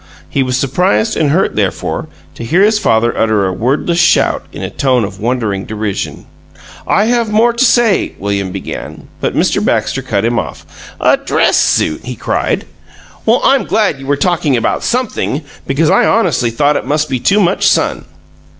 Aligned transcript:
He 0.27 0.41
was 0.41 0.57
surprised 0.57 1.15
and 1.15 1.29
hurt, 1.29 1.55
therefore, 1.55 2.07
to 2.33 2.43
hear 2.43 2.63
his 2.63 2.79
father 2.79 3.15
utter 3.15 3.45
a 3.45 3.53
wordless 3.53 3.99
shout 3.99 4.43
in 4.51 4.63
a 4.63 4.69
tone 4.71 5.03
of 5.05 5.19
wondering 5.19 5.63
derision. 5.65 6.25
"I 6.87 7.05
have 7.05 7.29
more 7.29 7.53
to 7.53 7.63
say" 7.63 8.13
William 8.17 8.51
began. 8.51 9.09
But 9.19 9.35
Mr. 9.35 9.63
Baxter 9.63 10.01
cut 10.01 10.25
him 10.25 10.39
off. 10.39 10.65
"A 10.99 11.17
dress 11.17 11.57
suit!" 11.57 12.01
he 12.03 12.15
cried. 12.15 12.65
"Well, 13.27 13.41
I'm 13.43 13.63
glad 13.65 13.99
you 13.99 14.07
were 14.07 14.17
talking 14.17 14.57
about 14.57 14.81
SOMETHING, 14.83 15.43
because 15.67 15.91
I 15.91 16.03
honestly 16.03 16.49
thought 16.49 16.77
it 16.77 16.83
must 16.87 17.07
be 17.07 17.19
too 17.19 17.39
much 17.39 17.67
sun!" 17.67 18.05